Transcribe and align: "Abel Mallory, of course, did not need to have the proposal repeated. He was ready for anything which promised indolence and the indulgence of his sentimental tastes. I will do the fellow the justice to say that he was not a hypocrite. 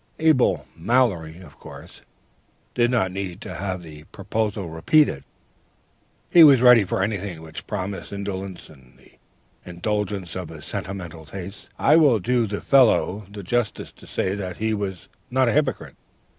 "Abel 0.19 0.65
Mallory, 0.75 1.41
of 1.41 1.59
course, 1.59 2.01
did 2.73 2.89
not 2.89 3.11
need 3.11 3.39
to 3.41 3.53
have 3.53 3.83
the 3.83 4.05
proposal 4.05 4.67
repeated. 4.67 5.23
He 6.27 6.43
was 6.43 6.59
ready 6.59 6.83
for 6.83 7.03
anything 7.03 7.43
which 7.43 7.67
promised 7.67 8.11
indolence 8.11 8.67
and 8.67 8.97
the 8.97 9.11
indulgence 9.63 10.35
of 10.35 10.49
his 10.49 10.65
sentimental 10.65 11.27
tastes. 11.27 11.69
I 11.77 11.97
will 11.97 12.17
do 12.17 12.47
the 12.47 12.61
fellow 12.61 13.27
the 13.29 13.43
justice 13.43 13.91
to 13.91 14.07
say 14.07 14.33
that 14.33 14.57
he 14.57 14.73
was 14.73 15.07
not 15.29 15.47
a 15.47 15.51
hypocrite. 15.53 15.95